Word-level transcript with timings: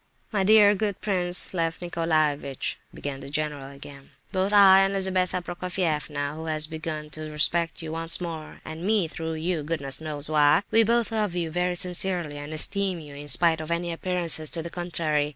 "My 0.31 0.43
dear 0.43 0.73
good 0.73 0.99
Prince 0.99 1.53
Lef 1.53 1.79
Nicolaievitch," 1.79 2.77
began 2.91 3.19
the 3.19 3.29
general 3.29 3.69
again, 3.69 4.05
suddenly, 4.31 4.31
"both 4.31 4.51
I 4.51 4.79
and 4.79 4.95
Lizabetha 4.95 5.43
Prokofievna—(who 5.43 6.45
has 6.45 6.65
begun 6.65 7.11
to 7.11 7.29
respect 7.31 7.83
you 7.83 7.91
once 7.91 8.19
more, 8.19 8.61
and 8.65 8.83
me 8.83 9.07
through 9.07 9.33
you, 9.35 9.61
goodness 9.61 10.01
knows 10.01 10.27
why!)—we 10.27 10.81
both 10.85 11.11
love 11.11 11.35
you 11.35 11.51
very 11.51 11.75
sincerely, 11.75 12.39
and 12.39 12.51
esteem 12.51 12.99
you, 12.99 13.13
in 13.13 13.27
spite 13.27 13.61
of 13.61 13.69
any 13.69 13.91
appearances 13.93 14.49
to 14.49 14.63
the 14.63 14.71
contrary. 14.71 15.29